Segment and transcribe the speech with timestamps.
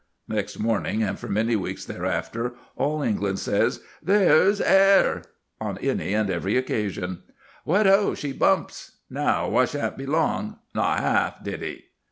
[0.27, 5.21] Next morning and for many weeks thereafter all England says; "There's 'air!"
[5.59, 7.21] on any and every occasion.
[7.65, 11.83] "What ho she bumps!" "Now, we sha'n't be long," "Not half," "Did he?"